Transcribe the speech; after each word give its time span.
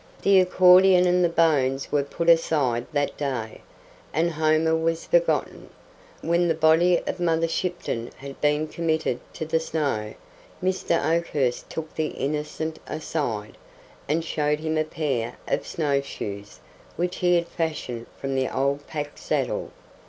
The 0.23 0.39
accordion 0.39 1.05
and 1.05 1.23
the 1.23 1.29
bones 1.29 1.91
were 1.91 2.01
put 2.03 2.27
aside 2.27 2.87
that 2.91 3.15
day, 3.17 3.61
and 4.11 4.31
Homer 4.31 4.75
was 4.75 5.05
forgotten. 5.05 5.69
When 6.21 6.47
the 6.47 6.55
body 6.55 6.97
of 7.05 7.19
Mother 7.19 7.47
Shipton 7.47 8.09
had 8.17 8.41
been 8.41 8.67
committed 8.67 9.19
to 9.35 9.45
the 9.45 9.59
snow, 9.59 10.15
Mr. 10.59 10.99
Oakhurst 11.15 11.69
took 11.69 11.93
the 11.93 12.07
Innocent 12.07 12.79
aside, 12.87 13.59
and 14.09 14.25
showed 14.25 14.59
him 14.61 14.75
a 14.75 14.85
pair 14.85 15.35
of 15.47 15.67
snowshoes, 15.67 16.61
which 16.95 17.17
he 17.17 17.35
had 17.35 17.47
fashioned 17.47 18.07
from 18.19 18.33
the 18.33 18.49
old 18.49 18.87
pack 18.87 19.19
saddle. 19.19 19.69